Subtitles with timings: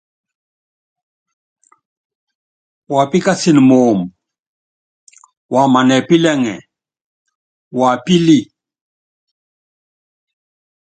[2.93, 4.01] Wapíkasɛn moomb
[5.53, 6.55] waman ɛpílɛŋɛ
[7.77, 8.39] wapíli.